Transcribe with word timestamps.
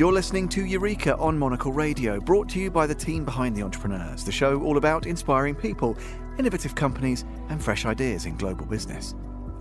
You're 0.00 0.14
listening 0.14 0.48
to 0.48 0.64
Eureka 0.64 1.14
on 1.18 1.38
Monocle 1.38 1.74
Radio, 1.74 2.20
brought 2.20 2.48
to 2.48 2.58
you 2.58 2.70
by 2.70 2.86
the 2.86 2.94
team 2.94 3.22
behind 3.22 3.54
the 3.54 3.62
entrepreneurs, 3.62 4.24
the 4.24 4.32
show 4.32 4.62
all 4.62 4.78
about 4.78 5.04
inspiring 5.04 5.54
people, 5.54 5.94
innovative 6.38 6.74
companies, 6.74 7.26
and 7.50 7.62
fresh 7.62 7.84
ideas 7.84 8.24
in 8.24 8.38
global 8.38 8.64
business. 8.64 9.14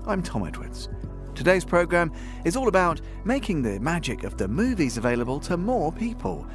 I'm 0.08 0.24
Tom 0.24 0.48
Edwards. 0.48 0.88
Today's 1.36 1.66
programme 1.66 2.14
is 2.46 2.56
all 2.56 2.70
about 2.70 3.02
making 3.26 3.64
the 3.64 3.82
magic 3.82 4.24
of 4.24 4.38
the 4.38 4.48
movies 4.48 4.96
available 4.96 5.42
to 5.42 5.58
more 5.58 5.92
people. 5.92 6.48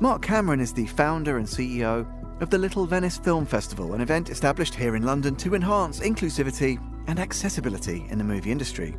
Marc 0.00 0.20
Cameron 0.20 0.58
is 0.58 0.72
the 0.72 0.86
founder 0.86 1.38
and 1.38 1.46
CEO 1.46 2.10
of 2.42 2.50
the 2.50 2.58
Little 2.58 2.86
Venice 2.86 3.18
Film 3.18 3.46
Festival, 3.46 3.94
an 3.94 4.00
event 4.00 4.30
established 4.30 4.74
here 4.74 4.96
in 4.96 5.04
London 5.04 5.36
to 5.36 5.54
enhance 5.54 6.00
inclusivity 6.00 6.76
and 7.06 7.20
accessibility 7.20 8.04
in 8.10 8.18
the 8.18 8.24
movie 8.24 8.50
industry. 8.50 8.96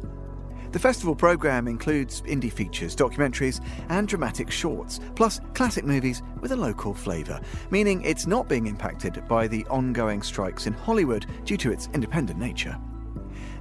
The 0.71 0.79
festival 0.79 1.15
programme 1.15 1.67
includes 1.67 2.21
indie 2.21 2.53
features, 2.53 2.95
documentaries, 2.95 3.59
and 3.89 4.07
dramatic 4.07 4.51
shorts, 4.51 4.99
plus 5.15 5.41
classic 5.55 5.83
movies 5.83 6.21
with 6.41 6.51
a 6.51 6.55
local 6.55 6.93
flavour, 6.93 7.41
meaning 7.71 8.03
it's 8.03 8.27
not 8.27 8.47
being 8.47 8.67
impacted 8.67 9.27
by 9.27 9.47
the 9.47 9.65
ongoing 9.65 10.21
strikes 10.21 10.67
in 10.67 10.73
Hollywood 10.73 11.25
due 11.43 11.57
to 11.57 11.71
its 11.71 11.89
independent 11.95 12.39
nature. 12.39 12.77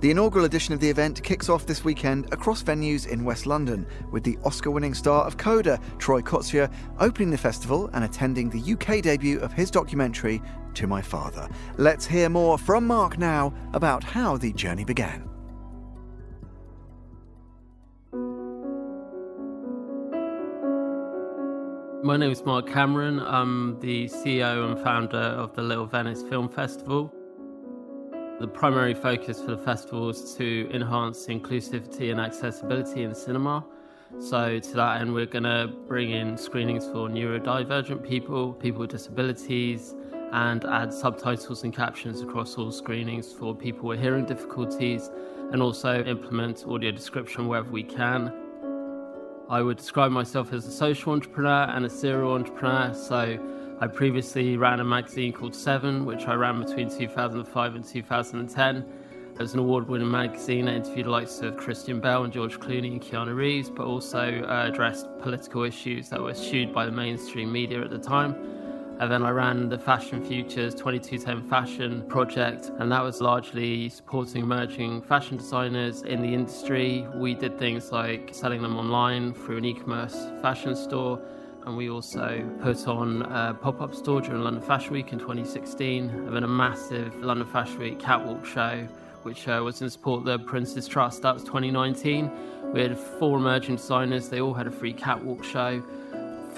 The 0.00 0.10
inaugural 0.10 0.44
edition 0.44 0.74
of 0.74 0.80
the 0.80 0.90
event 0.90 1.22
kicks 1.22 1.48
off 1.48 1.64
this 1.64 1.82
weekend 1.82 2.30
across 2.30 2.62
venues 2.62 3.08
in 3.08 3.24
West 3.24 3.46
London, 3.46 3.86
with 4.10 4.22
the 4.22 4.38
Oscar 4.44 4.70
winning 4.70 4.94
star 4.94 5.24
of 5.24 5.38
Coda, 5.38 5.80
Troy 5.98 6.20
Kotsur, 6.20 6.70
opening 7.00 7.30
the 7.30 7.38
festival 7.38 7.88
and 7.94 8.04
attending 8.04 8.50
the 8.50 8.74
UK 8.74 9.02
debut 9.02 9.40
of 9.40 9.52
his 9.52 9.70
documentary, 9.70 10.42
To 10.74 10.86
My 10.86 11.00
Father. 11.00 11.48
Let's 11.78 12.06
hear 12.06 12.28
more 12.28 12.58
from 12.58 12.86
Marc 12.86 13.18
now 13.18 13.54
about 13.72 14.04
how 14.04 14.36
the 14.36 14.52
journey 14.52 14.84
began. 14.84 15.27
My 22.08 22.16
name 22.16 22.30
is 22.30 22.42
Marc 22.42 22.66
Cameron. 22.66 23.20
I'm 23.20 23.78
the 23.80 24.06
CEO 24.06 24.66
and 24.66 24.82
founder 24.82 25.18
of 25.18 25.54
the 25.54 25.60
Little 25.60 25.84
Venice 25.84 26.22
Film 26.22 26.48
Festival. 26.48 27.12
The 28.40 28.48
primary 28.48 28.94
focus 28.94 29.42
for 29.42 29.50
the 29.50 29.58
festival 29.58 30.08
is 30.08 30.34
to 30.36 30.70
enhance 30.72 31.26
inclusivity 31.26 32.10
and 32.10 32.18
accessibility 32.18 33.02
in 33.02 33.14
cinema. 33.14 33.62
So, 34.20 34.58
to 34.58 34.72
that 34.76 35.02
end, 35.02 35.12
we're 35.12 35.26
going 35.26 35.44
to 35.44 35.70
bring 35.86 36.12
in 36.12 36.38
screenings 36.38 36.86
for 36.86 37.10
neurodivergent 37.10 38.02
people, 38.08 38.54
people 38.54 38.80
with 38.80 38.90
disabilities, 38.90 39.94
and 40.32 40.64
add 40.64 40.94
subtitles 40.94 41.62
and 41.64 41.76
captions 41.76 42.22
across 42.22 42.56
all 42.56 42.72
screenings 42.72 43.34
for 43.34 43.54
people 43.54 43.86
with 43.86 44.00
hearing 44.00 44.24
difficulties, 44.24 45.10
and 45.52 45.60
also 45.60 46.02
implement 46.04 46.64
audio 46.66 46.90
description 46.90 47.48
wherever 47.48 47.70
we 47.70 47.82
can. 47.82 48.32
I 49.50 49.62
would 49.62 49.78
describe 49.78 50.12
myself 50.12 50.52
as 50.52 50.66
a 50.66 50.70
social 50.70 51.12
entrepreneur 51.12 51.64
and 51.74 51.86
a 51.86 51.90
serial 51.90 52.32
entrepreneur. 52.32 52.92
So 52.92 53.38
I 53.80 53.86
previously 53.86 54.58
ran 54.58 54.80
a 54.80 54.84
magazine 54.84 55.32
called 55.32 55.54
Seven, 55.54 56.04
which 56.04 56.26
I 56.26 56.34
ran 56.34 56.62
between 56.62 56.90
2005 56.90 57.74
and 57.74 57.84
2010. 57.84 58.76
It 58.76 59.38
was 59.38 59.54
an 59.54 59.60
award 59.60 59.88
winning 59.88 60.10
magazine 60.10 60.66
that 60.66 60.74
interviewed 60.74 61.06
the 61.06 61.10
likes 61.10 61.40
of 61.40 61.56
Christian 61.56 61.98
Bale 61.98 62.24
and 62.24 62.32
George 62.32 62.58
Clooney 62.58 62.92
and 62.92 63.00
Keanu 63.00 63.34
Reeves, 63.34 63.70
but 63.70 63.86
also 63.86 64.18
uh, 64.18 64.66
addressed 64.70 65.06
political 65.20 65.62
issues 65.62 66.10
that 66.10 66.20
were 66.20 66.30
eschewed 66.30 66.74
by 66.74 66.84
the 66.84 66.92
mainstream 66.92 67.50
media 67.50 67.80
at 67.80 67.88
the 67.88 67.98
time. 67.98 68.57
And 69.00 69.12
then 69.12 69.22
I 69.22 69.30
ran 69.30 69.68
the 69.68 69.78
Fashion 69.78 70.24
Futures 70.24 70.74
2210 70.74 71.48
Fashion 71.48 72.02
project, 72.08 72.72
and 72.80 72.90
that 72.90 73.00
was 73.00 73.20
largely 73.20 73.88
supporting 73.90 74.42
emerging 74.42 75.02
fashion 75.02 75.36
designers 75.36 76.02
in 76.02 76.20
the 76.20 76.34
industry. 76.34 77.06
We 77.14 77.34
did 77.34 77.60
things 77.60 77.92
like 77.92 78.30
selling 78.32 78.60
them 78.60 78.76
online 78.76 79.34
through 79.34 79.58
an 79.58 79.66
e 79.66 79.74
commerce 79.74 80.16
fashion 80.42 80.74
store, 80.74 81.20
and 81.64 81.76
we 81.76 81.88
also 81.88 82.44
put 82.60 82.88
on 82.88 83.22
a 83.22 83.54
pop 83.54 83.80
up 83.80 83.94
store 83.94 84.20
during 84.20 84.42
London 84.42 84.64
Fashion 84.64 84.94
Week 84.94 85.12
in 85.12 85.20
2016, 85.20 86.10
and 86.10 86.34
then 86.34 86.42
a 86.42 86.48
massive 86.48 87.14
London 87.22 87.46
Fashion 87.46 87.78
Week 87.78 88.00
catwalk 88.00 88.44
show, 88.44 88.84
which 89.22 89.46
uh, 89.46 89.60
was 89.64 89.80
in 89.80 89.88
support 89.90 90.20
of 90.20 90.24
the 90.24 90.44
Prince's 90.44 90.88
Trust. 90.88 91.22
That 91.22 91.34
was 91.34 91.44
2019. 91.44 92.72
We 92.72 92.80
had 92.80 92.98
four 92.98 93.38
emerging 93.38 93.76
designers, 93.76 94.28
they 94.28 94.40
all 94.40 94.54
had 94.54 94.66
a 94.66 94.72
free 94.72 94.92
catwalk 94.92 95.44
show 95.44 95.84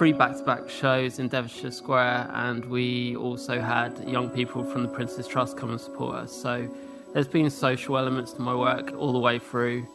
three 0.01 0.13
back-to-back 0.13 0.67
shows 0.67 1.19
in 1.19 1.27
Devonshire 1.27 1.69
Square, 1.69 2.31
and 2.33 2.65
we 2.65 3.15
also 3.17 3.61
had 3.61 3.95
young 4.09 4.31
people 4.31 4.63
from 4.63 4.81
the 4.81 4.89
Prince's 4.89 5.27
Trust 5.27 5.57
come 5.57 5.69
and 5.69 5.79
support 5.79 6.15
us. 6.15 6.33
So 6.33 6.67
there's 7.13 7.27
been 7.27 7.51
social 7.51 7.99
elements 7.99 8.33
to 8.33 8.41
my 8.41 8.55
work 8.55 8.93
all 8.97 9.13
the 9.13 9.19
way 9.19 9.37
through. 9.37 9.85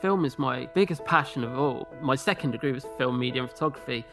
Film 0.00 0.24
is 0.24 0.38
my 0.38 0.66
biggest 0.76 1.04
passion 1.04 1.42
of 1.42 1.58
all. 1.58 1.88
My 2.00 2.14
second 2.14 2.52
degree 2.52 2.70
was 2.70 2.86
film 2.96 3.18
media 3.18 3.42
and 3.42 3.50
photography. 3.50 4.04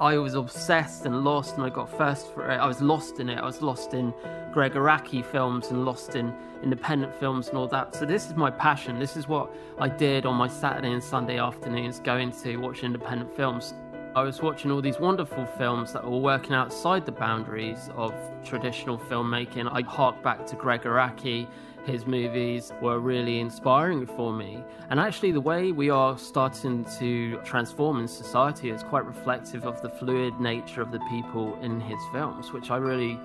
I 0.00 0.16
was 0.16 0.32
obsessed 0.32 1.04
and 1.04 1.24
lost, 1.24 1.56
and 1.56 1.64
I 1.64 1.68
got 1.68 1.94
first 1.98 2.32
for 2.32 2.50
it. 2.50 2.56
I 2.56 2.66
was 2.66 2.80
lost 2.80 3.20
in 3.20 3.28
it. 3.28 3.38
I 3.38 3.44
was 3.44 3.60
lost 3.60 3.92
in 3.92 4.14
Gregg 4.50 4.72
Araki 4.72 5.22
films 5.22 5.68
and 5.68 5.84
lost 5.84 6.16
in 6.16 6.34
independent 6.62 7.14
films 7.14 7.48
and 7.48 7.58
all 7.58 7.68
that. 7.68 7.94
So 7.94 8.06
this 8.06 8.26
is 8.26 8.34
my 8.34 8.50
passion. 8.50 8.98
This 8.98 9.14
is 9.18 9.28
what 9.28 9.50
I 9.78 9.90
did 9.90 10.24
on 10.24 10.36
my 10.36 10.48
Saturday 10.48 10.92
and 10.92 11.04
Sunday 11.04 11.38
afternoons, 11.38 12.00
going 12.00 12.32
to 12.42 12.56
watch 12.56 12.82
independent 12.82 13.30
films. 13.36 13.74
I 14.14 14.22
was 14.22 14.42
watching 14.42 14.70
all 14.70 14.82
these 14.82 14.98
wonderful 14.98 15.46
films 15.56 15.92
that 15.92 16.04
were 16.04 16.18
working 16.18 16.52
outside 16.52 17.06
the 17.06 17.12
boundaries 17.12 17.90
of 17.94 18.12
traditional 18.44 18.98
filmmaking. 18.98 19.70
I 19.70 19.82
hark 19.82 20.22
back 20.22 20.46
to 20.46 20.56
Gregg 20.56 20.82
Araki 20.82 21.46
his 21.86 22.06
movies 22.06 22.72
were 22.80 22.98
really 22.98 23.40
inspiring 23.40 24.06
for 24.06 24.32
me. 24.32 24.62
And 24.90 25.00
actually, 25.00 25.32
the 25.32 25.40
way 25.40 25.72
we 25.72 25.90
are 25.90 26.18
starting 26.18 26.84
to 26.98 27.38
transform 27.44 28.00
in 28.00 28.08
society 28.08 28.70
is 28.70 28.82
quite 28.82 29.04
reflective 29.04 29.64
of 29.64 29.80
the 29.82 29.88
fluid 29.88 30.38
nature 30.40 30.82
of 30.82 30.92
the 30.92 31.00
people 31.10 31.58
in 31.62 31.80
his 31.80 31.98
films, 32.12 32.52
which 32.52 32.70
I 32.70 32.76
really, 32.76 33.18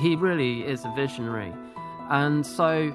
he 0.00 0.16
really 0.16 0.66
is 0.66 0.84
a 0.84 0.92
visionary. 0.94 1.52
And 2.10 2.44
so, 2.44 2.94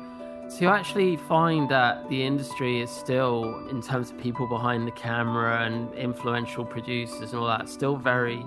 to 0.58 0.66
actually 0.66 1.16
find 1.16 1.70
that 1.70 2.10
the 2.10 2.24
industry 2.24 2.82
is 2.82 2.90
still, 2.90 3.68
in 3.70 3.82
terms 3.82 4.12
of 4.12 4.18
people 4.18 4.48
behind 4.48 4.88
the 4.88 4.92
camera 4.92 5.64
and 5.66 5.94
influential 5.94 6.66
producers 6.66 7.32
and 7.32 7.42
all 7.42 7.48
that, 7.48 7.70
still 7.70 7.96
very 7.98 8.46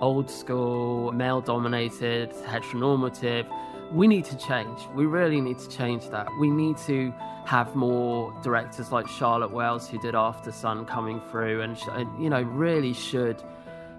old 0.00 0.30
school, 0.30 1.10
male 1.12 1.40
dominated, 1.40 2.30
heteronormative 2.30 3.46
we 3.94 4.08
need 4.08 4.24
to 4.24 4.36
change. 4.36 4.88
We 4.94 5.06
really 5.06 5.40
need 5.40 5.58
to 5.60 5.68
change 5.68 6.08
that. 6.10 6.28
We 6.40 6.50
need 6.50 6.76
to 6.78 7.12
have 7.44 7.74
more 7.76 8.34
directors 8.42 8.90
like 8.90 9.06
Charlotte 9.06 9.50
Wells, 9.50 9.88
who 9.88 9.98
did 9.98 10.14
Aftersun, 10.14 10.86
coming 10.86 11.20
through, 11.30 11.62
and 11.62 11.78
you 12.18 12.30
know, 12.30 12.42
really 12.42 12.92
should 12.92 13.42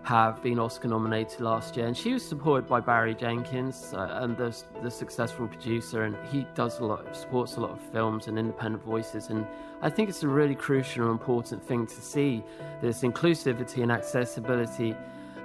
have 0.06 0.40
been 0.44 0.60
Oscar 0.60 0.88
nominated 0.88 1.42
last 1.42 1.76
year. 1.76 1.88
And 1.88 1.98
she 1.98 2.14
was 2.14 2.24
supported 2.24 2.70
by 2.70 2.80
Barry 2.80 3.16
Jenkins, 3.16 3.92
uh, 3.92 4.20
and 4.22 4.38
the, 4.38 4.56
the 4.84 4.92
successful 4.92 5.48
producer, 5.48 6.04
and 6.04 6.16
he 6.28 6.46
does 6.54 6.80
a 6.80 6.86
lot, 6.86 7.16
supports 7.16 7.56
a 7.56 7.62
lot 7.62 7.72
of 7.72 7.82
films 7.92 8.28
and 8.28 8.38
independent 8.38 8.84
voices. 8.84 9.30
And 9.30 9.48
I 9.82 9.90
think 9.90 10.10
it's 10.10 10.22
a 10.22 10.28
really 10.28 10.54
crucial 10.54 11.06
and 11.06 11.12
important 11.12 11.64
thing 11.64 11.88
to 11.88 12.02
see 12.02 12.44
this 12.82 13.02
inclusivity 13.02 13.82
and 13.82 13.92
accessibility 13.92 14.96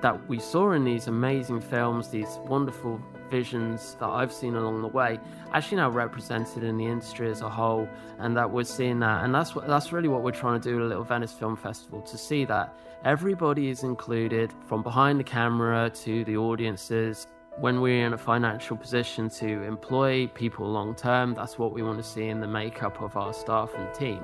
that 0.03 0.28
we 0.28 0.38
saw 0.38 0.72
in 0.72 0.84
these 0.84 1.06
amazing 1.06 1.62
films, 1.62 2.09
these 2.09 2.38
wonderful 2.44 3.00
visions 3.30 3.96
that 4.00 4.08
I've 4.08 4.32
seen 4.32 4.56
along 4.56 4.82
the 4.82 4.88
way, 4.88 5.18
actually 5.52 5.78
now 5.78 5.91
represented 5.91 6.62
in 6.64 6.76
the 6.76 6.86
industry 6.86 7.30
as 7.30 7.41
a 7.41 7.48
whole, 7.48 7.88
and 8.18 8.36
that 8.36 8.50
we're 8.50 8.64
seeing 8.64 8.98
that, 9.00 9.24
and 9.24 9.34
that's 9.34 9.54
what 9.54 9.66
that's 9.66 9.92
really 9.92 10.09
what 10.09 10.22
we're 10.22 10.32
trying 10.32 10.60
to 10.60 10.68
do 10.68 10.82
at 10.82 10.88
Little 10.88 11.04
Venice 11.04 11.32
Film 11.32 11.56
Festival 11.56 12.00
to 12.03 12.18
see 12.18 12.44
that 12.47 12.74
everybody 13.04 13.68
is 13.68 13.82
included, 13.82 14.53
from 14.66 14.82
behind 14.82 15.18
the 15.18 15.24
camera 15.24 15.91
to 15.91 16.24
the 16.24 16.36
audiences. 16.36 17.27
When 17.59 17.80
we're 17.80 18.06
in 18.06 18.15
a 18.15 18.18
financial 18.18 18.77
position 18.77 19.28
to 19.30 19.62
employ 19.65 20.28
people 20.28 20.71
long 20.71 20.94
term, 20.94 21.34
that's 21.34 21.59
what 21.59 21.72
we 21.72 21.83
want 21.83 21.98
to 21.98 22.04
see 22.04 22.28
in 22.28 22.41
the 22.41 22.47
makeup 22.47 23.03
of 23.03 23.16
our 23.16 23.34
staff 23.34 23.71
and 23.74 23.92
team. 23.92 24.22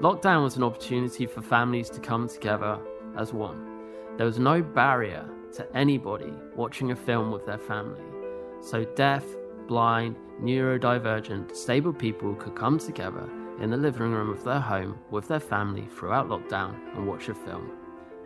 Lockdown 0.00 0.44
was 0.44 0.56
an 0.56 0.62
opportunity 0.62 1.26
for 1.26 1.42
families 1.42 1.90
to 1.90 1.98
come 1.98 2.28
together 2.28 2.78
as 3.16 3.32
one. 3.32 3.67
There 4.18 4.26
was 4.26 4.40
no 4.40 4.60
barrier 4.60 5.24
to 5.54 5.76
anybody 5.76 6.32
watching 6.56 6.90
a 6.90 6.96
film 6.96 7.30
with 7.30 7.46
their 7.46 7.56
family. 7.56 8.02
So 8.60 8.84
deaf, 8.84 9.24
blind, 9.68 10.16
neurodivergent, 10.42 11.48
disabled 11.48 12.00
people 12.00 12.34
could 12.34 12.56
come 12.56 12.78
together 12.78 13.30
in 13.60 13.70
the 13.70 13.76
living 13.76 14.10
room 14.10 14.30
of 14.30 14.42
their 14.42 14.58
home 14.58 14.98
with 15.12 15.28
their 15.28 15.38
family 15.38 15.86
throughout 15.86 16.28
lockdown 16.28 16.74
and 16.96 17.06
watch 17.06 17.28
a 17.28 17.34
film. 17.34 17.70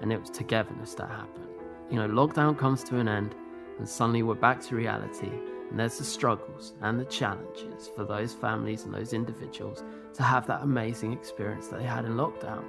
And 0.00 0.10
it 0.10 0.18
was 0.18 0.30
togetherness 0.30 0.94
that 0.94 1.10
happened. 1.10 1.48
You 1.90 1.98
know, 1.98 2.08
lockdown 2.08 2.58
comes 2.58 2.82
to 2.84 2.98
an 2.98 3.06
end, 3.06 3.34
and 3.78 3.86
suddenly 3.86 4.22
we're 4.22 4.34
back 4.34 4.62
to 4.62 4.74
reality, 4.74 5.30
and 5.68 5.78
there's 5.78 5.98
the 5.98 6.04
struggles 6.04 6.72
and 6.80 6.98
the 6.98 7.04
challenges 7.04 7.90
for 7.94 8.04
those 8.06 8.32
families 8.32 8.84
and 8.84 8.94
those 8.94 9.12
individuals 9.12 9.84
to 10.14 10.22
have 10.22 10.46
that 10.46 10.62
amazing 10.62 11.12
experience 11.12 11.68
that 11.68 11.80
they 11.80 11.86
had 11.86 12.06
in 12.06 12.12
lockdown. 12.12 12.64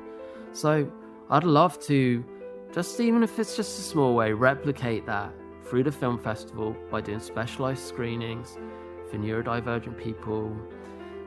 So 0.52 0.92
I'd 1.30 1.46
love 1.46 1.80
to, 1.86 2.24
just 2.74 3.00
even 3.00 3.24
if 3.24 3.38
it's 3.38 3.56
just 3.56 3.80
a 3.80 3.82
small 3.82 4.16
way, 4.16 4.34
replicate 4.34 5.06
that 5.06 5.32
through 5.66 5.84
the 5.84 5.92
film 5.92 6.18
festival 6.18 6.76
by 6.90 7.02
doing 7.02 7.20
specialized 7.20 7.84
screenings, 7.84 8.58
for 9.10 9.18
neurodivergent 9.18 9.98
people, 9.98 10.56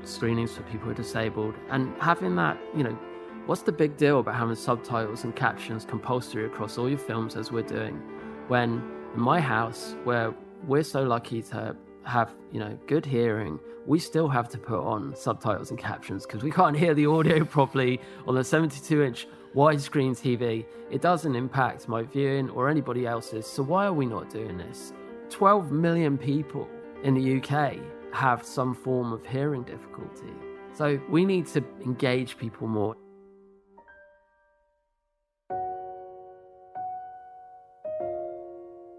screenings 0.02 0.52
for 0.52 0.62
people 0.64 0.87
who 0.87 0.90
are 0.90 0.94
disabled, 0.94 1.54
and 1.70 1.94
having 2.00 2.34
that, 2.37 2.58
you 2.76 2.82
know, 2.82 2.98
what's 3.46 3.62
the 3.62 3.72
big 3.72 3.96
deal 3.96 4.19
about 4.20 4.34
having 4.34 4.56
subtitles 4.56 5.22
and 5.22 5.37
captions 5.37 5.84
compulsory 5.84 6.46
across 6.46 6.78
all 6.78 6.88
your 6.88 6.98
films 6.98 7.37
as 7.37 7.52
we're 7.52 7.62
doing? 7.62 7.94
When 8.49 8.82
in 9.14 9.20
my 9.20 9.40
house, 9.40 9.94
where 10.02 10.34
we're 10.66 10.82
so 10.82 11.04
lucky 11.04 11.42
to 11.42 11.76
have, 12.04 12.34
you 12.50 12.58
know, 12.58 12.76
good 12.88 13.06
hearing, 13.06 13.60
we 13.87 14.00
still 14.00 14.28
have 14.28 14.49
to 14.49 14.58
put 14.58 14.81
on 14.81 15.14
subtitles 15.14 15.70
and 15.70 15.78
captions 15.78 16.26
because 16.26 16.42
we 16.42 16.50
can't 16.50 16.76
hear 16.76 16.92
the 16.92 17.06
audio 17.06 17.44
properly 17.56 18.00
on 18.26 18.34
the 18.34 18.42
72 18.42 19.00
inch 19.00 19.28
widescreen 19.56 20.10
TV. 20.10 20.66
It 20.90 21.00
doesn't 21.00 21.34
impact 21.34 21.88
my 21.88 22.02
viewing 22.02 22.50
or 22.50 22.68
anybody 22.68 23.06
else's. 23.06 23.46
So 23.46 23.62
why 23.62 23.86
are 23.86 23.92
we 23.92 24.04
not 24.04 24.28
doing 24.28 24.58
this? 24.58 24.92
12 25.30 25.72
million 25.72 26.18
people 26.18 26.68
in 27.02 27.14
the 27.14 27.38
UK 27.40 27.78
have 28.12 28.44
some 28.44 28.74
form 28.74 29.14
of 29.14 29.24
hearing 29.24 29.62
difficulty. 29.62 30.32
So 30.74 31.00
we 31.08 31.24
need 31.24 31.46
to 31.48 31.64
engage 31.84 32.36
people 32.36 32.68
more. 32.68 32.96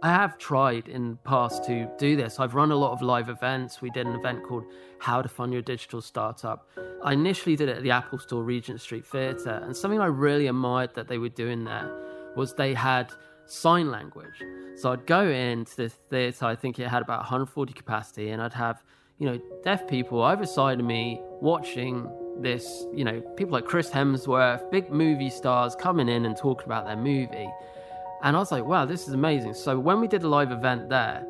I 0.04 0.10
have 0.10 0.38
tried 0.38 0.90
in 0.90 1.12
the 1.12 1.16
past 1.18 1.64
to 1.66 1.90
do 1.98 2.16
this. 2.16 2.40
I've 2.40 2.54
run 2.54 2.70
a 2.70 2.76
lot 2.76 2.92
of 2.92 3.02
live 3.02 3.30
events. 3.30 3.82
We 3.82 3.90
did 3.90 4.06
an 4.06 4.14
event 4.14 4.44
called 4.44 4.66
How 5.00 5.24
to 5.24 5.28
Fund 5.28 5.52
Your 5.52 5.64
Digital 5.64 6.02
Startup. 6.02 6.70
I 7.04 7.14
initially 7.14 7.56
did 7.56 7.68
it 7.68 7.78
at 7.78 7.84
the 7.84 7.90
Apple 7.90 8.20
Store 8.20 8.44
Regent 8.44 8.80
Street 8.80 9.08
Theatre, 9.08 9.60
and 9.64 9.76
something 9.76 10.00
I 10.00 10.06
really 10.06 10.48
admired 10.48 10.94
that 10.94 11.08
they 11.08 11.18
were 11.18 11.30
doing 11.30 11.64
there 11.64 11.92
was 12.36 12.54
they 12.54 12.76
had 12.76 13.12
sign 13.48 13.90
language. 13.90 14.44
So 14.76 14.92
I'd 14.92 15.08
go 15.08 15.28
into 15.28 15.76
this 15.76 15.94
theatre, 16.12 16.46
I 16.46 16.56
think 16.56 16.78
it 16.78 16.88
had 16.88 17.02
about 17.02 17.22
140 17.22 17.74
capacity, 17.74 18.30
and 18.30 18.40
I'd 18.40 18.54
have, 18.54 18.84
you 19.18 19.26
know, 19.26 19.42
deaf 19.64 19.88
people 19.88 20.22
either 20.22 20.46
side 20.46 20.80
of 20.80 20.86
me 20.86 21.20
watching 21.42 22.08
this, 22.40 22.86
you 22.94 23.04
know, 23.04 23.20
people 23.36 23.54
like 23.54 23.66
Chris 23.66 23.90
Hemsworth, 23.90 24.70
big 24.70 24.92
movie 24.92 25.32
stars 25.32 25.76
coming 25.76 26.08
in 26.08 26.26
and 26.26 26.38
talking 26.38 26.68
about 26.68 26.86
their 26.86 26.98
movie. 26.98 27.50
And 28.24 28.36
I 28.36 28.40
was 28.40 28.52
like, 28.52 28.66
wow, 28.66 28.86
this 28.86 29.08
is 29.08 29.14
amazing. 29.14 29.54
So 29.54 29.78
when 29.78 30.00
we 30.00 30.08
did 30.08 30.24
a 30.24 30.28
live 30.28 30.52
event 30.52 30.90
there, 30.90 31.26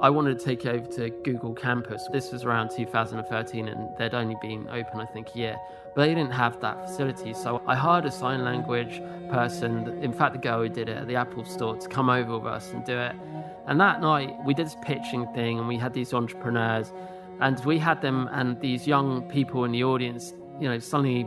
I 0.00 0.10
wanted 0.10 0.38
to 0.38 0.44
take 0.44 0.66
it 0.66 0.68
over 0.68 0.86
to 0.92 1.10
Google 1.24 1.54
Campus. 1.54 2.06
This 2.12 2.30
was 2.30 2.44
around 2.44 2.70
2013 2.70 3.68
and 3.68 3.88
they'd 3.96 4.14
only 4.14 4.36
been 4.42 4.68
open, 4.68 5.00
I 5.00 5.06
think, 5.06 5.34
a 5.34 5.38
year. 5.38 5.56
But 5.94 6.02
they 6.02 6.14
didn't 6.14 6.32
have 6.32 6.60
that 6.60 6.86
facility. 6.86 7.32
So 7.32 7.62
I 7.66 7.74
hired 7.74 8.04
a 8.04 8.10
sign 8.10 8.44
language 8.44 9.00
person, 9.30 9.98
in 10.02 10.12
fact, 10.12 10.34
the 10.34 10.38
girl 10.38 10.62
who 10.62 10.68
did 10.68 10.90
it 10.90 10.98
at 10.98 11.06
the 11.06 11.16
Apple 11.16 11.46
store, 11.46 11.76
to 11.76 11.88
come 11.88 12.10
over 12.10 12.38
with 12.38 12.46
us 12.46 12.70
and 12.72 12.84
do 12.84 12.98
it. 12.98 13.16
And 13.66 13.80
that 13.80 14.02
night, 14.02 14.36
we 14.44 14.52
did 14.52 14.66
this 14.66 14.76
pitching 14.82 15.26
thing 15.28 15.58
and 15.58 15.66
we 15.66 15.78
had 15.78 15.94
these 15.94 16.12
entrepreneurs 16.12 16.92
and 17.40 17.58
we 17.64 17.78
had 17.78 18.02
them 18.02 18.28
and 18.32 18.60
these 18.60 18.86
young 18.86 19.22
people 19.30 19.64
in 19.64 19.72
the 19.72 19.82
audience, 19.82 20.34
you 20.60 20.68
know, 20.68 20.78
suddenly 20.78 21.26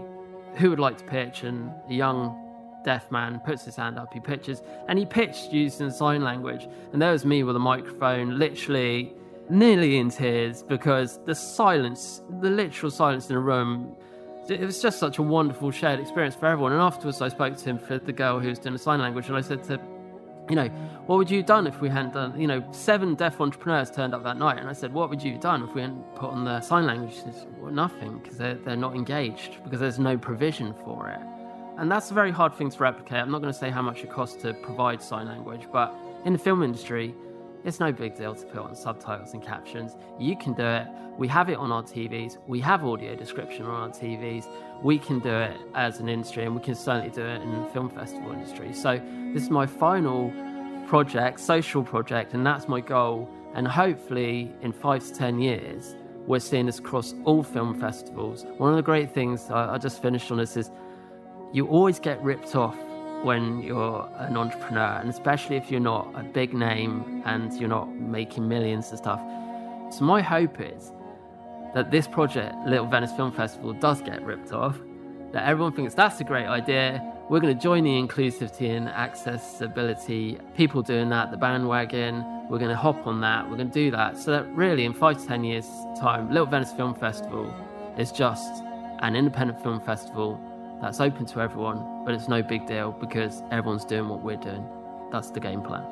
who 0.55 0.69
would 0.69 0.79
like 0.79 0.97
to 0.99 1.03
pitch? 1.05 1.43
And 1.43 1.71
a 1.89 1.93
young 1.93 2.48
deaf 2.83 3.11
man 3.11 3.39
puts 3.45 3.65
his 3.65 3.75
hand 3.75 3.97
up, 3.97 4.13
he 4.13 4.19
pitches, 4.19 4.61
and 4.87 4.97
he 4.97 5.05
pitched 5.05 5.51
using 5.51 5.91
sign 5.91 6.23
language. 6.23 6.67
And 6.93 7.01
there 7.01 7.11
was 7.11 7.25
me 7.25 7.43
with 7.43 7.55
a 7.55 7.59
microphone, 7.59 8.39
literally 8.39 9.13
nearly 9.49 9.97
in 9.97 10.09
tears 10.09 10.61
because 10.61 11.19
the 11.25 11.35
silence, 11.35 12.21
the 12.41 12.49
literal 12.49 12.91
silence 12.91 13.29
in 13.29 13.35
the 13.35 13.41
room, 13.41 13.95
it 14.47 14.61
was 14.61 14.81
just 14.81 14.99
such 14.99 15.17
a 15.17 15.21
wonderful 15.21 15.71
shared 15.71 15.99
experience 15.99 16.35
for 16.35 16.47
everyone. 16.47 16.71
And 16.71 16.81
afterwards, 16.81 17.21
I 17.21 17.29
spoke 17.29 17.55
to 17.57 17.63
him 17.63 17.77
for 17.77 17.99
the 17.99 18.13
girl 18.13 18.39
who 18.39 18.49
was 18.49 18.59
doing 18.59 18.73
the 18.73 18.79
sign 18.79 18.99
language, 18.99 19.27
and 19.27 19.37
I 19.37 19.41
said 19.41 19.63
to 19.65 19.79
you 20.49 20.55
know, 20.55 20.67
what 21.05 21.17
would 21.17 21.29
you 21.29 21.37
have 21.37 21.45
done 21.45 21.67
if 21.67 21.79
we 21.79 21.89
hadn't 21.89 22.13
done, 22.13 22.39
you 22.39 22.47
know, 22.47 22.63
seven 22.71 23.13
deaf 23.13 23.39
entrepreneurs 23.39 23.91
turned 23.91 24.15
up 24.15 24.23
that 24.23 24.37
night. 24.37 24.57
And 24.57 24.67
I 24.67 24.73
said, 24.73 24.91
what 24.91 25.09
would 25.09 25.21
you 25.21 25.33
have 25.33 25.41
done 25.41 25.63
if 25.63 25.75
we 25.75 25.81
hadn't 25.81 26.15
put 26.15 26.31
on 26.31 26.43
the 26.43 26.59
sign 26.61 26.87
language? 26.87 27.17
Well, 27.59 27.71
nothing, 27.71 28.17
because 28.17 28.37
they're, 28.37 28.55
they're 28.55 28.75
not 28.75 28.95
engaged, 28.95 29.63
because 29.63 29.79
there's 29.79 29.99
no 29.99 30.17
provision 30.17 30.73
for 30.83 31.09
it. 31.09 31.19
And 31.79 31.89
that's 31.89 32.11
a 32.11 32.13
very 32.13 32.31
hard 32.31 32.53
thing 32.55 32.69
to 32.69 32.77
replicate. 32.77 33.19
I'm 33.19 33.31
not 33.31 33.41
going 33.41 33.53
to 33.53 33.57
say 33.57 33.69
how 33.69 33.81
much 33.81 34.03
it 34.03 34.11
costs 34.11 34.41
to 34.41 34.53
provide 34.53 35.01
sign 35.01 35.27
language, 35.27 35.65
but 35.71 35.95
in 36.25 36.33
the 36.33 36.39
film 36.39 36.61
industry, 36.61 37.15
it's 37.63 37.79
no 37.79 37.93
big 37.93 38.17
deal 38.17 38.35
to 38.35 38.45
put 38.47 38.57
on 38.57 38.75
subtitles 38.75 39.33
and 39.33 39.41
captions. 39.41 39.95
You 40.19 40.35
can 40.35 40.53
do 40.53 40.65
it. 40.65 40.87
We 41.17 41.29
have 41.29 41.49
it 41.49 41.55
on 41.55 41.71
our 41.71 41.81
TVs. 41.81 42.37
We 42.47 42.59
have 42.59 42.83
audio 42.83 43.15
description 43.15 43.65
on 43.65 43.89
our 43.89 43.89
TVs. 43.89 44.45
We 44.83 44.99
can 44.99 45.19
do 45.19 45.29
it 45.29 45.55
as 45.73 46.01
an 46.01 46.09
industry, 46.09 46.43
and 46.43 46.53
we 46.53 46.61
can 46.61 46.75
certainly 46.75 47.11
do 47.11 47.21
it 47.21 47.41
in 47.41 47.61
the 47.61 47.67
film 47.69 47.89
festival 47.89 48.33
industry. 48.33 48.73
So 48.73 49.01
this 49.33 49.43
is 49.43 49.49
my 49.49 49.65
final 49.65 50.33
project, 50.85 51.39
social 51.39 51.81
project, 51.81 52.33
and 52.33 52.45
that's 52.45 52.67
my 52.67 52.81
goal. 52.81 53.29
And 53.53 53.65
hopefully, 53.65 54.53
in 54.61 54.73
five 54.73 55.05
to 55.07 55.13
ten 55.13 55.39
years, 55.39 55.95
we're 56.27 56.39
seeing 56.39 56.65
this 56.65 56.79
across 56.79 57.13
all 57.23 57.41
film 57.41 57.79
festivals. 57.79 58.45
One 58.57 58.69
of 58.69 58.75
the 58.75 58.83
great 58.83 59.13
things 59.13 59.49
I 59.49 59.77
just 59.77 60.01
finished 60.01 60.29
on 60.29 60.37
this 60.39 60.57
is 60.57 60.71
you 61.51 61.67
always 61.67 61.99
get 61.99 62.21
ripped 62.23 62.55
off 62.55 62.77
when 63.23 63.61
you're 63.61 64.09
an 64.17 64.37
entrepreneur, 64.37 64.99
and 64.99 65.09
especially 65.09 65.57
if 65.57 65.69
you're 65.69 65.79
not 65.79 66.07
a 66.15 66.23
big 66.23 66.53
name 66.53 67.21
and 67.25 67.53
you're 67.59 67.69
not 67.69 67.93
making 67.93 68.47
millions 68.47 68.89
and 68.89 68.97
stuff. 68.97 69.19
So, 69.91 70.05
my 70.05 70.21
hope 70.21 70.61
is 70.61 70.91
that 71.73 71.91
this 71.91 72.07
project, 72.07 72.55
Little 72.65 72.85
Venice 72.85 73.11
Film 73.13 73.31
Festival, 73.31 73.73
does 73.73 74.01
get 74.01 74.23
ripped 74.23 74.53
off, 74.53 74.79
that 75.31 75.47
everyone 75.47 75.73
thinks 75.73 75.93
that's 75.93 76.19
a 76.21 76.23
great 76.23 76.45
idea. 76.45 77.03
We're 77.29 77.39
going 77.39 77.55
to 77.55 77.61
join 77.61 77.83
the 77.83 77.91
inclusivity 77.91 78.75
and 78.75 78.87
accessibility 78.87 80.39
people 80.55 80.81
doing 80.81 81.09
that, 81.09 81.29
the 81.29 81.37
bandwagon. 81.37 82.23
We're 82.49 82.57
going 82.57 82.71
to 82.71 82.77
hop 82.77 83.05
on 83.05 83.21
that. 83.21 83.47
We're 83.47 83.57
going 83.57 83.69
to 83.69 83.73
do 83.73 83.91
that. 83.91 84.17
So 84.17 84.31
that 84.31 84.47
really, 84.55 84.85
in 84.85 84.93
five 84.93 85.19
to 85.19 85.27
10 85.27 85.43
years' 85.43 85.69
time, 85.99 86.29
Little 86.29 86.47
Venice 86.47 86.71
Film 86.71 86.95
Festival 86.95 87.53
is 87.97 88.11
just 88.11 88.63
an 88.99 89.15
independent 89.15 89.61
film 89.61 89.79
festival 89.81 90.39
that's 90.81 90.99
open 90.99 91.25
to 91.27 91.41
everyone, 91.41 92.03
but 92.05 92.13
it's 92.13 92.27
no 92.27 92.41
big 92.41 92.65
deal 92.65 92.91
because 92.91 93.43
everyone's 93.51 93.85
doing 93.85 94.07
what 94.07 94.21
we're 94.21 94.37
doing. 94.37 94.65
That's 95.11 95.31
the 95.31 95.39
game 95.39 95.61
plan. 95.61 95.83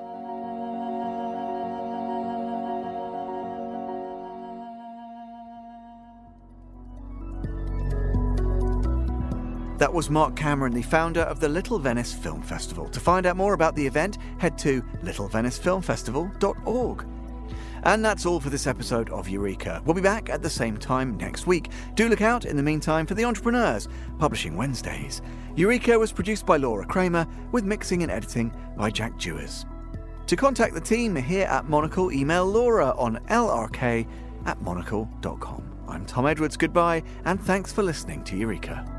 That 9.77 9.93
was 9.93 10.09
Marc 10.09 10.35
Cameron, 10.35 10.73
the 10.73 10.81
founder 10.81 11.21
of 11.21 11.39
the 11.39 11.47
Little 11.47 11.77
Venice 11.77 12.11
Film 12.11 12.41
Festival. 12.41 12.89
To 12.89 12.99
find 12.99 13.27
out 13.27 13.37
more 13.37 13.53
about 13.53 13.75
the 13.75 13.85
event, 13.85 14.17
head 14.39 14.57
to 14.59 14.81
littlevenicefilmfestival.org. 15.03 17.05
And 17.83 18.03
that's 18.03 18.25
all 18.25 18.39
for 18.39 18.49
this 18.49 18.67
episode 18.67 19.09
of 19.09 19.29
Eureka. 19.29 19.81
We'll 19.85 19.95
be 19.95 20.01
back 20.01 20.29
at 20.29 20.41
the 20.41 20.49
same 20.49 20.77
time 20.77 21.17
next 21.17 21.47
week. 21.47 21.69
Do 21.95 22.09
look 22.09 22.21
out 22.21 22.45
in 22.45 22.57
the 22.57 22.63
meantime 22.63 23.05
for 23.05 23.13
The 23.13 23.25
Entrepreneurs, 23.25 23.87
publishing 24.19 24.57
Wednesdays. 24.57 25.21
Eureka 25.55 25.97
was 25.97 26.11
produced 26.11 26.45
by 26.45 26.57
Laura 26.57 26.85
Kramer, 26.85 27.27
with 27.51 27.63
mixing 27.63 28.03
and 28.03 28.11
editing 28.11 28.51
by 28.77 28.89
Jack 28.89 29.17
Dewars. 29.17 29.65
To 30.27 30.35
contact 30.35 30.73
the 30.73 30.81
team 30.81 31.15
here 31.15 31.47
at 31.47 31.69
Monocle, 31.69 32.11
email 32.11 32.45
Laura 32.45 32.89
on 32.97 33.17
lrk 33.29 34.05
at 34.45 34.61
monocle.com. 34.61 35.63
I'm 35.87 36.05
Tom 36.05 36.27
Edwards, 36.27 36.57
goodbye, 36.57 37.03
and 37.25 37.41
thanks 37.41 37.71
for 37.71 37.81
listening 37.81 38.23
to 38.25 38.37
Eureka. 38.37 38.96